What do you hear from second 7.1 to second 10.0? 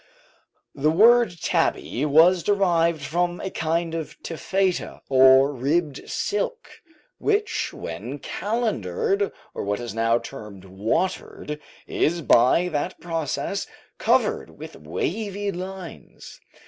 which when calendered or what is